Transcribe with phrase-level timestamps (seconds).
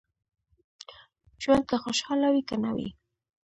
[1.43, 2.89] ژوند که خوشاله وي که نه وي.